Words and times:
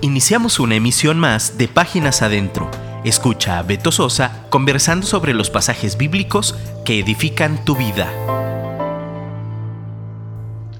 Iniciamos 0.00 0.60
una 0.60 0.76
emisión 0.76 1.18
más 1.18 1.58
de 1.58 1.66
Páginas 1.66 2.22
Adentro. 2.22 2.70
Escucha 3.04 3.58
a 3.58 3.64
Beto 3.64 3.90
Sosa 3.90 4.46
conversando 4.48 5.04
sobre 5.04 5.34
los 5.34 5.50
pasajes 5.50 5.98
bíblicos 5.98 6.54
que 6.84 7.00
edifican 7.00 7.64
tu 7.64 7.74
vida. 7.74 8.08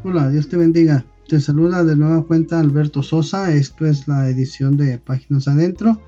Hola, 0.04 0.30
Dios 0.30 0.48
te 0.48 0.56
bendiga. 0.56 1.04
Te 1.26 1.40
saluda 1.40 1.82
de 1.82 1.96
nueva 1.96 2.22
cuenta 2.22 2.60
Alberto 2.60 3.02
Sosa. 3.02 3.52
Esto 3.52 3.86
es 3.86 4.06
la 4.06 4.28
edición 4.28 4.76
de 4.76 4.98
Páginas 4.98 5.48
Adentro. 5.48 6.00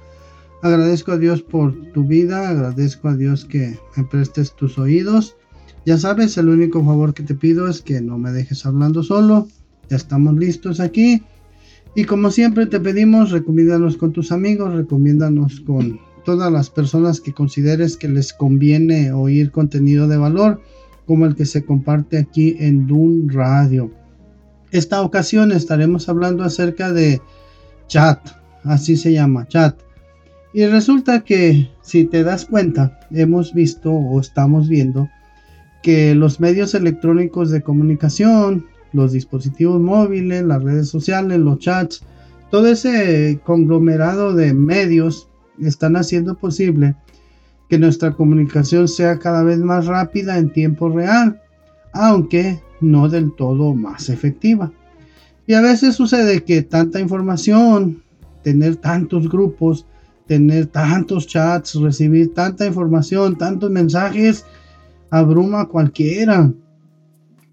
Agradezco 0.63 1.11
a 1.11 1.19
Dios 1.19 1.43
por 1.43 1.75
tu 1.93 2.05
vida, 2.05 2.49
agradezco 2.49 3.09
a 3.09 3.17
Dios 3.17 3.45
que 3.45 3.77
me 3.97 4.05
prestes 4.05 4.55
tus 4.55 4.79
oídos. 4.79 5.35
Ya 5.85 5.99
sabes, 5.99 6.39
el 6.39 6.49
único 6.49 6.85
favor 6.85 7.13
que 7.13 7.25
te 7.25 7.35
pido 7.35 7.67
es 7.67 7.83
que 7.83 8.01
no 8.01 8.19
me 8.19 8.31
dejes 8.31 8.65
hablando 8.67 9.03
solo. 9.03 9.49
Ya 9.89 9.97
estamos 9.97 10.37
listos 10.37 10.79
aquí. 10.79 11.25
Y 11.95 12.05
como 12.05 12.31
siempre 12.31 12.67
te 12.67 12.79
pedimos, 12.79 13.31
recomiéndanos 13.31 13.97
con 13.97 14.13
tus 14.13 14.31
amigos, 14.31 14.75
recomiéndanos 14.75 15.61
con 15.61 16.01
todas 16.25 16.53
las 16.53 16.71
personas 16.71 17.21
que 17.21 17.33
consideres 17.33 17.97
que 17.97 18.09
les 18.09 18.33
conviene 18.33 19.13
oír 19.13 19.51
contenido 19.51 20.07
de 20.07 20.17
valor, 20.17 20.61
como 21.07 21.27
el 21.27 21.35
que 21.35 21.47
se 21.47 21.65
comparte 21.65 22.19
aquí 22.19 22.57
en 22.61 22.87
Dun 22.87 23.29
Radio. 23.29 23.91
Esta 24.71 25.03
ocasión 25.03 25.51
estaremos 25.51 26.09
hablando 26.09 26.45
acerca 26.45 26.93
de 26.93 27.21
chat, 27.89 28.21
así 28.63 28.97
se 28.97 29.13
llama, 29.13 29.49
chat. 29.49 29.77
Y 30.53 30.67
resulta 30.67 31.25
que, 31.25 31.69
si 31.83 32.05
te 32.05 32.23
das 32.23 32.45
cuenta, 32.45 33.01
hemos 33.11 33.53
visto 33.53 33.93
o 33.93 34.21
estamos 34.21 34.69
viendo 34.69 35.09
que 35.83 36.15
los 36.15 36.39
medios 36.39 36.75
electrónicos 36.75 37.51
de 37.51 37.63
comunicación, 37.63 38.67
los 38.93 39.13
dispositivos 39.13 39.81
móviles, 39.81 40.43
las 40.45 40.63
redes 40.63 40.89
sociales, 40.89 41.39
los 41.39 41.59
chats, 41.59 42.03
todo 42.51 42.67
ese 42.67 43.41
conglomerado 43.45 44.35
de 44.35 44.53
medios 44.55 45.29
están 45.61 45.97
haciendo 45.97 46.37
posible 46.37 46.97
que 47.69 47.79
nuestra 47.79 48.13
comunicación 48.13 48.89
sea 48.89 49.19
cada 49.19 49.45
vez 49.45 49.59
más 49.59 49.87
rápida 49.87 50.39
en 50.39 50.53
tiempo 50.53 50.89
real, 50.89 51.41
aunque 51.93 52.61
no 52.81 53.09
del 53.09 53.33
todo 53.37 53.75
más 53.75 54.09
efectiva. 54.09 54.73
Y 55.47 55.55
a 55.55 55.61
veces 55.61 55.95
sucede 55.95 56.43
que 56.43 56.63
tanta 56.63 57.01
información, 57.01 58.03
tener 58.43 58.77
tantos 58.77 59.29
grupos, 59.29 59.87
tener 60.27 60.67
tantos 60.67 61.27
chats, 61.27 61.75
recibir 61.75 62.35
tanta 62.35 62.67
información, 62.67 63.37
tantos 63.37 63.71
mensajes, 63.71 64.45
abruma 65.11 65.63
a 65.63 65.69
cualquiera. 65.69 66.53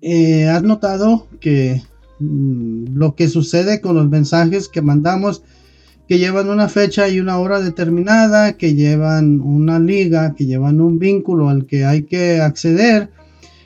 Eh, 0.02 0.48
¿Has 0.48 0.64
notado 0.64 1.28
que 1.40 1.82
mm, 2.20 2.96
lo 2.96 3.16
que 3.16 3.28
sucede 3.28 3.82
con 3.82 3.96
los 3.96 4.10
mensajes 4.10 4.68
que 4.68 4.82
mandamos, 4.82 5.44
que 6.08 6.20
llevan 6.20 6.50
una 6.50 6.70
fecha 6.70 7.10
y 7.10 7.20
una 7.20 7.38
hora 7.40 7.60
determinada, 7.60 8.54
que 8.54 8.76
llevan 8.76 9.42
una 9.42 9.80
liga, 9.80 10.36
que 10.36 10.46
llevan 10.46 10.80
un 10.82 11.00
vínculo 11.00 11.50
al 11.50 11.66
que 11.66 11.86
hay 11.86 12.04
que 12.04 12.42
acceder, 12.42 13.10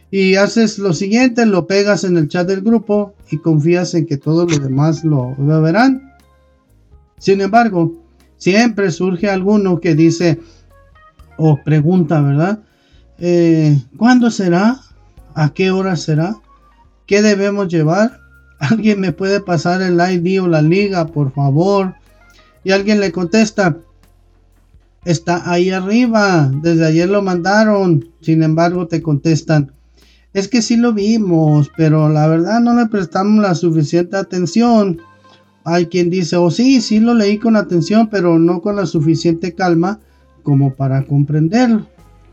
y 0.09 0.35
haces 0.35 0.77
lo 0.77 0.93
siguiente, 0.93 1.45
lo 1.45 1.67
pegas 1.67 2.03
en 2.03 2.17
el 2.17 2.27
chat 2.27 2.47
del 2.47 2.61
grupo 2.61 3.13
y 3.29 3.37
confías 3.37 3.93
en 3.93 4.05
que 4.05 4.17
todos 4.17 4.49
los 4.49 4.61
demás 4.61 5.05
lo, 5.05 5.35
verán? 5.61 6.11
Sin 7.17 7.39
embargo, 7.39 8.03
siempre 8.37 8.91
surge 8.91 9.29
alguno 9.29 9.79
que 9.79 9.95
dice 9.95 10.39
o 11.37 11.57
pregunta, 11.63 12.19
¿verdad? 12.21 12.59
Eh, 13.19 13.79
¿Cuándo 13.95 14.31
será? 14.31 14.81
¿A 15.35 15.53
qué 15.53 15.71
hora 15.71 15.95
será? 15.95 16.35
¿Qué 17.05 17.21
debemos 17.21 17.67
llevar? 17.67 18.19
¿Alguien 18.59 18.99
me 18.99 19.11
puede 19.11 19.41
pasar 19.41 19.81
el 19.81 19.99
ID 19.99 20.41
o 20.41 20.47
la 20.47 20.61
liga, 20.61 21.07
por 21.07 21.31
favor? 21.31 21.95
Y 22.63 22.71
alguien 22.71 22.99
le 22.99 23.11
contesta, 23.11 23.77
está 25.03 25.49
ahí 25.51 25.71
arriba, 25.71 26.51
desde 26.61 26.85
ayer 26.85 27.09
lo 27.09 27.21
mandaron. 27.21 28.09
Sin 28.21 28.43
embargo, 28.43 28.87
te 28.87 29.01
contestan, 29.01 29.71
es 30.33 30.47
que 30.47 30.61
sí 30.61 30.77
lo 30.77 30.93
vimos, 30.93 31.71
pero 31.75 32.07
la 32.07 32.27
verdad 32.27 32.61
no 32.61 32.73
le 32.73 32.85
prestamos 32.87 33.41
la 33.41 33.55
suficiente 33.55 34.15
atención. 34.15 35.01
Hay 35.63 35.87
quien 35.87 36.09
dice, 36.09 36.37
oh 36.37 36.49
sí, 36.49 36.81
sí 36.81 36.99
lo 36.99 37.13
leí 37.13 37.37
con 37.37 37.55
atención, 37.55 38.07
pero 38.09 38.39
no 38.39 38.61
con 38.61 38.77
la 38.77 38.85
suficiente 38.85 39.53
calma 39.53 39.99
como 40.43 40.73
para 40.73 41.03
comprenderlo. 41.03 41.85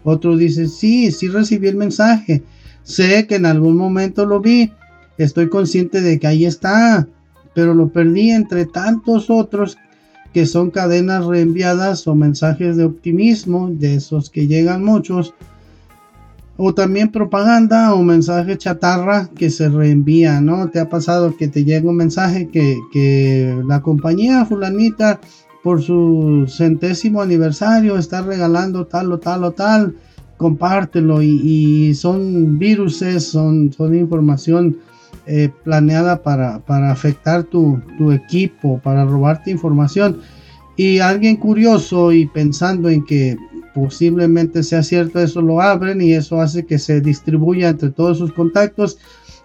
Otro 0.04 0.36
dice, 0.36 0.68
sí, 0.68 1.10
sí 1.10 1.28
recibí 1.28 1.68
el 1.68 1.76
mensaje, 1.76 2.42
Sé 2.82 3.26
que 3.26 3.36
en 3.36 3.46
algún 3.46 3.76
momento 3.76 4.26
lo 4.26 4.40
vi, 4.40 4.72
estoy 5.18 5.48
consciente 5.48 6.00
de 6.00 6.18
que 6.18 6.26
ahí 6.26 6.46
está, 6.46 7.06
pero 7.54 7.74
lo 7.74 7.88
perdí 7.88 8.30
entre 8.30 8.66
tantos 8.66 9.30
otros 9.30 9.76
que 10.32 10.46
son 10.46 10.70
cadenas 10.70 11.26
reenviadas 11.26 12.06
o 12.06 12.14
mensajes 12.14 12.76
de 12.76 12.84
optimismo, 12.84 13.68
de 13.70 13.96
esos 13.96 14.30
que 14.30 14.46
llegan 14.46 14.84
muchos, 14.84 15.34
o 16.56 16.74
también 16.74 17.10
propaganda 17.10 17.94
o 17.94 18.02
mensaje 18.02 18.58
chatarra 18.58 19.28
que 19.34 19.48
se 19.48 19.68
reenvía, 19.68 20.40
¿no? 20.40 20.68
¿Te 20.70 20.80
ha 20.80 20.88
pasado 20.88 21.36
que 21.36 21.48
te 21.48 21.64
llega 21.64 21.88
un 21.88 21.96
mensaje 21.96 22.48
que, 22.48 22.76
que 22.92 23.60
la 23.66 23.80
compañía 23.80 24.44
fulanita 24.44 25.20
por 25.62 25.82
su 25.82 26.46
centésimo 26.48 27.22
aniversario 27.22 27.96
está 27.96 28.22
regalando 28.22 28.86
tal 28.86 29.12
o 29.12 29.18
tal 29.18 29.44
o 29.44 29.52
tal? 29.52 29.94
Compártelo 30.38 31.20
y, 31.20 31.92
son 31.94 32.58
viruses, 32.58 33.24
son, 33.24 33.70
son 33.72 33.94
información 33.94 34.78
eh, 35.26 35.50
planeada 35.64 36.22
para, 36.22 36.60
para 36.60 36.90
afectar 36.90 37.42
tu, 37.42 37.82
tu, 37.98 38.12
equipo, 38.12 38.80
para 38.82 39.04
robarte 39.04 39.50
información. 39.50 40.20
Y 40.76 41.00
alguien 41.00 41.36
curioso 41.36 42.12
y 42.12 42.26
pensando 42.26 42.88
en 42.88 43.04
que 43.04 43.36
posiblemente 43.74 44.62
sea 44.62 44.82
cierto, 44.82 45.18
eso 45.20 45.42
lo 45.42 45.60
abren 45.60 46.00
y 46.00 46.12
eso 46.12 46.40
hace 46.40 46.64
que 46.64 46.78
se 46.78 47.00
distribuya 47.00 47.68
entre 47.68 47.90
todos 47.90 48.18
sus 48.18 48.32
contactos. 48.32 48.98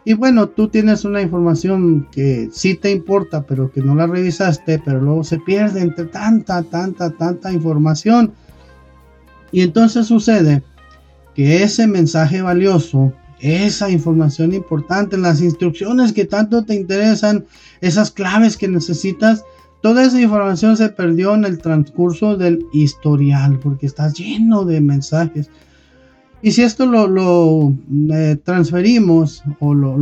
Y 0.05 0.13
bueno, 0.13 0.47
tú 0.47 0.67
tienes 0.67 1.05
una 1.05 1.21
información 1.21 2.07
que 2.11 2.49
sí 2.51 2.75
te 2.75 2.91
importa, 2.91 3.43
pero 3.47 3.71
que 3.71 3.81
no 3.81 3.95
la 3.95 4.05
revisaste, 4.05 4.79
pero 4.83 5.01
luego 5.01 5.23
se 5.23 5.39
pierde 5.39 5.81
entre 5.81 6.05
tanta, 6.05 6.61
tanta, 6.63 7.09
tanta 7.09 7.51
información. 7.51 8.33
Y 9.51 9.61
entonces 9.61 10.07
sucede 10.07 10.61
que 11.35 11.63
ese 11.63 11.87
mensaje 11.87 12.41
valioso, 12.41 13.13
esa 13.39 13.89
información 13.89 14.53
importante, 14.53 15.17
las 15.17 15.41
instrucciones 15.41 16.13
que 16.13 16.25
tanto 16.25 16.63
te 16.63 16.75
interesan, 16.75 17.45
esas 17.81 18.11
claves 18.11 18.55
que 18.57 18.67
necesitas, 18.67 19.43
toda 19.81 20.03
esa 20.05 20.21
información 20.21 20.77
se 20.77 20.89
perdió 20.89 21.35
en 21.35 21.43
el 21.43 21.57
transcurso 21.57 22.37
del 22.37 22.65
historial, 22.71 23.59
porque 23.59 23.85
estás 23.85 24.13
lleno 24.13 24.63
de 24.63 24.79
mensajes. 24.79 25.49
Y 26.41 26.51
si 26.51 26.61
esto 26.61 26.85
lo, 26.85 27.73
eh, 28.13 28.37
transferimos 28.43 29.43
o 29.59 29.73
lo, 29.73 29.95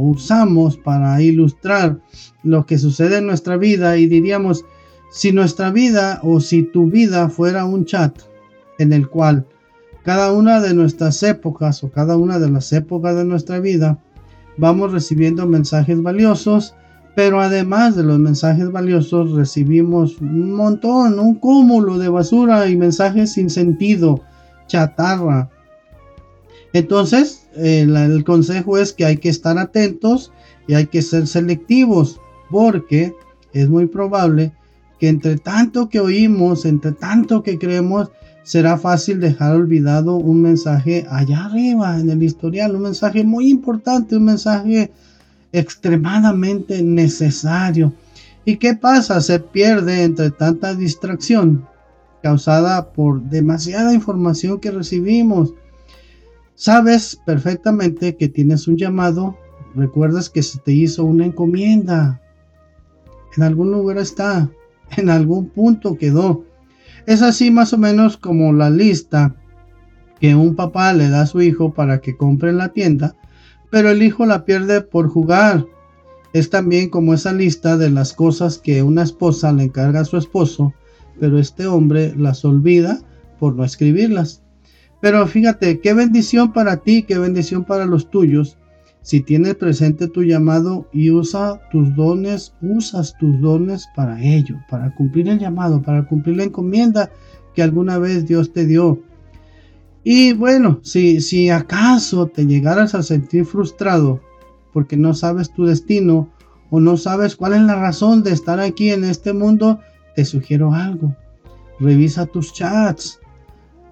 usamos 0.00 0.76
para 0.76 1.20
ilustrar 1.20 1.98
lo 2.44 2.64
que 2.64 2.78
sucede 2.78 3.18
en 3.18 3.26
nuestra 3.26 3.56
vida 3.56 3.98
y 3.98 4.06
diríamos, 4.06 4.64
si 5.10 5.32
nuestra 5.32 5.70
vida 5.70 6.20
o 6.22 6.40
si 6.40 6.62
tu 6.62 6.88
vida 6.88 7.28
fuera 7.28 7.64
un 7.64 7.84
chat 7.84 8.16
en 8.78 8.92
el 8.92 9.08
cual 9.08 9.46
cada 10.04 10.32
una 10.32 10.60
de 10.60 10.74
nuestras 10.74 11.22
épocas 11.22 11.84
o 11.84 11.90
cada 11.90 12.16
una 12.16 12.38
de 12.38 12.50
las 12.50 12.72
épocas 12.72 13.16
de 13.16 13.24
nuestra 13.24 13.60
vida 13.60 13.98
vamos 14.56 14.92
recibiendo 14.92 15.46
mensajes 15.46 16.02
valiosos, 16.02 16.74
pero 17.14 17.40
además 17.40 17.96
de 17.96 18.02
los 18.02 18.18
mensajes 18.18 18.70
valiosos 18.70 19.32
recibimos 19.32 20.20
un 20.20 20.52
montón, 20.52 21.18
un 21.18 21.34
cúmulo 21.34 21.98
de 21.98 22.08
basura 22.08 22.68
y 22.68 22.76
mensajes 22.76 23.32
sin 23.32 23.50
sentido, 23.50 24.20
chatarra. 24.66 25.50
Entonces, 26.72 27.48
el, 27.56 27.96
el 27.96 28.24
consejo 28.24 28.78
es 28.78 28.92
que 28.92 29.04
hay 29.04 29.16
que 29.16 29.28
estar 29.28 29.58
atentos 29.58 30.32
y 30.68 30.74
hay 30.74 30.86
que 30.86 31.02
ser 31.02 31.26
selectivos, 31.26 32.20
porque 32.50 33.12
es 33.52 33.68
muy 33.68 33.86
probable 33.86 34.52
que 34.98 35.08
entre 35.08 35.38
tanto 35.38 35.88
que 35.88 35.98
oímos, 35.98 36.64
entre 36.64 36.92
tanto 36.92 37.42
que 37.42 37.58
creemos, 37.58 38.10
será 38.50 38.76
fácil 38.76 39.20
dejar 39.20 39.54
olvidado 39.54 40.16
un 40.16 40.42
mensaje 40.42 41.06
allá 41.08 41.44
arriba 41.44 42.00
en 42.00 42.10
el 42.10 42.20
historial, 42.20 42.74
un 42.74 42.82
mensaje 42.82 43.22
muy 43.22 43.48
importante, 43.48 44.16
un 44.16 44.24
mensaje 44.24 44.90
extremadamente 45.52 46.82
necesario. 46.82 47.92
¿Y 48.44 48.56
qué 48.56 48.74
pasa? 48.74 49.20
Se 49.20 49.38
pierde 49.38 50.02
entre 50.02 50.32
tanta 50.32 50.74
distracción 50.74 51.64
causada 52.24 52.90
por 52.90 53.22
demasiada 53.22 53.94
información 53.94 54.58
que 54.58 54.72
recibimos. 54.72 55.54
Sabes 56.56 57.20
perfectamente 57.24 58.16
que 58.16 58.28
tienes 58.28 58.66
un 58.66 58.76
llamado, 58.76 59.38
recuerdas 59.76 60.28
que 60.28 60.42
se 60.42 60.58
te 60.58 60.72
hizo 60.72 61.04
una 61.04 61.24
encomienda. 61.24 62.20
En 63.36 63.44
algún 63.44 63.70
lugar 63.70 63.98
está, 63.98 64.50
en 64.96 65.08
algún 65.08 65.50
punto 65.50 65.96
quedó 65.96 66.49
es 67.06 67.22
así 67.22 67.50
más 67.50 67.72
o 67.72 67.78
menos 67.78 68.16
como 68.16 68.52
la 68.52 68.70
lista 68.70 69.34
que 70.20 70.34
un 70.34 70.54
papá 70.54 70.92
le 70.92 71.08
da 71.08 71.22
a 71.22 71.26
su 71.26 71.40
hijo 71.40 71.72
para 71.72 72.00
que 72.00 72.16
compre 72.16 72.50
en 72.50 72.58
la 72.58 72.68
tienda, 72.68 73.16
pero 73.70 73.90
el 73.90 74.02
hijo 74.02 74.26
la 74.26 74.44
pierde 74.44 74.80
por 74.82 75.08
jugar 75.08 75.64
Es 76.32 76.48
también 76.48 76.90
como 76.90 77.12
esa 77.12 77.32
lista 77.32 77.76
de 77.76 77.90
las 77.90 78.12
cosas 78.12 78.58
que 78.58 78.84
una 78.84 79.02
esposa 79.02 79.52
le 79.52 79.64
encarga 79.64 80.00
a 80.00 80.04
su 80.04 80.16
esposo, 80.16 80.72
pero 81.18 81.38
este 81.38 81.66
hombre 81.66 82.14
las 82.16 82.44
olvida 82.44 83.00
por 83.40 83.56
no 83.56 83.64
escribirlas. 83.64 84.42
Pero 85.00 85.26
fíjate, 85.26 85.80
qué 85.80 85.92
bendición 85.92 86.52
para 86.52 86.76
ti, 86.76 87.02
qué 87.02 87.18
bendición 87.18 87.64
para 87.64 87.84
los 87.84 88.10
tuyos. 88.10 88.58
Si 89.02 89.20
tienes 89.20 89.54
presente 89.54 90.08
tu 90.08 90.22
llamado 90.22 90.86
y 90.92 91.10
usa 91.10 91.60
tus 91.70 91.94
dones, 91.96 92.54
usas 92.60 93.16
tus 93.18 93.40
dones 93.40 93.88
para 93.96 94.22
ello, 94.22 94.56
para 94.68 94.94
cumplir 94.94 95.28
el 95.28 95.38
llamado, 95.38 95.80
para 95.82 96.06
cumplir 96.06 96.36
la 96.36 96.44
encomienda 96.44 97.10
que 97.54 97.62
alguna 97.62 97.98
vez 97.98 98.26
Dios 98.26 98.52
te 98.52 98.66
dio. 98.66 99.02
Y 100.04 100.32
bueno, 100.34 100.80
si, 100.82 101.20
si 101.20 101.50
acaso 101.50 102.26
te 102.26 102.46
llegaras 102.46 102.94
a 102.94 103.02
sentir 103.02 103.44
frustrado 103.44 104.20
porque 104.72 104.96
no 104.96 105.14
sabes 105.14 105.52
tu 105.52 105.64
destino 105.64 106.30
o 106.70 106.78
no 106.78 106.96
sabes 106.96 107.36
cuál 107.36 107.54
es 107.54 107.62
la 107.62 107.76
razón 107.76 108.22
de 108.22 108.32
estar 108.32 108.60
aquí 108.60 108.90
en 108.90 109.04
este 109.04 109.32
mundo, 109.32 109.80
te 110.14 110.24
sugiero 110.24 110.72
algo. 110.72 111.14
Revisa 111.80 112.26
tus 112.26 112.52
chats, 112.52 113.20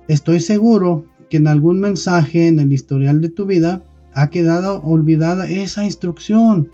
Estoy 0.09 0.41
seguro 0.41 1.05
que 1.29 1.37
en 1.37 1.47
algún 1.47 1.81
mensaje 1.81 2.49
en 2.49 2.59
el 2.61 2.73
historial 2.73 3.21
de 3.21 3.29
tu 3.29 3.45
vida 3.45 3.83
ha 4.15 4.31
quedado 4.31 4.83
olvidada 4.83 5.49
esa 5.49 5.85
instrucción. 5.85 6.71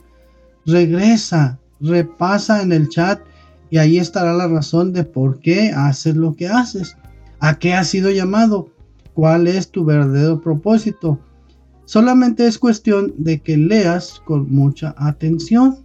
Regresa, 0.67 1.59
repasa 1.81 2.63
en 2.63 2.73
el 2.73 2.89
chat 2.89 3.21
y 3.71 3.79
ahí 3.79 3.99
estará 3.99 4.33
la 4.33 4.49
razón 4.49 4.93
de 4.93 5.05
por 5.05 5.41
qué 5.41 5.71
haces 5.71 6.17
lo 6.17 6.35
que 6.35 6.49
haces, 6.49 6.97
a 7.41 7.59
qué 7.59 7.75
has 7.75 7.89
sido 7.89 8.11
llamado, 8.11 8.71
cuál 9.15 9.47
es 9.47 9.71
tu 9.71 9.85
verdadero 9.85 10.41
propósito. 10.41 11.19
Solamente 11.85 12.47
es 12.47 12.59
cuestión 12.59 13.15
de 13.19 13.41
que 13.41 13.57
leas 13.57 14.23
con 14.25 14.51
mucha 14.51 14.95
atención. 14.97 15.79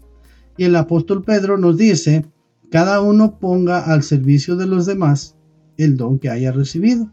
Y 0.56 0.66
el 0.66 0.75
apóstol 0.75 1.24
Pedro 1.24 1.57
nos 1.57 1.78
dice, 1.78 2.25
cada 2.72 3.01
uno 3.01 3.40
ponga 3.40 3.80
al 3.80 4.04
servicio 4.04 4.56
de 4.56 4.68
los 4.68 4.86
demás 4.86 5.36
el 5.78 5.98
don 5.98 6.19
que 6.19 6.30
haya 6.30 6.51
recibido 6.51 7.10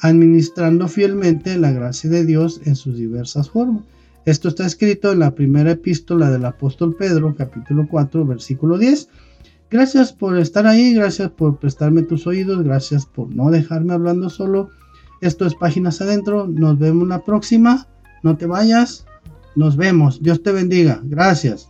administrando 0.00 0.88
fielmente 0.88 1.56
la 1.58 1.72
gracia 1.72 2.10
de 2.10 2.24
Dios 2.24 2.60
en 2.64 2.76
sus 2.76 2.96
diversas 2.96 3.50
formas. 3.50 3.82
Esto 4.26 4.48
está 4.48 4.66
escrito 4.66 5.12
en 5.12 5.20
la 5.20 5.34
primera 5.34 5.72
epístola 5.72 6.30
del 6.30 6.44
apóstol 6.44 6.94
Pedro, 6.94 7.34
capítulo 7.34 7.86
4, 7.88 8.26
versículo 8.26 8.78
10. 8.78 9.08
Gracias 9.70 10.12
por 10.12 10.36
estar 10.38 10.66
ahí, 10.66 10.94
gracias 10.94 11.30
por 11.30 11.58
prestarme 11.58 12.02
tus 12.02 12.26
oídos, 12.26 12.62
gracias 12.62 13.06
por 13.06 13.34
no 13.34 13.50
dejarme 13.50 13.94
hablando 13.94 14.28
solo. 14.28 14.70
Esto 15.20 15.46
es 15.46 15.54
Páginas 15.54 16.00
Adentro, 16.00 16.46
nos 16.46 16.78
vemos 16.78 17.06
la 17.08 17.24
próxima, 17.24 17.86
no 18.22 18.36
te 18.36 18.46
vayas, 18.46 19.06
nos 19.54 19.76
vemos, 19.76 20.22
Dios 20.22 20.42
te 20.42 20.52
bendiga, 20.52 21.00
gracias. 21.04 21.69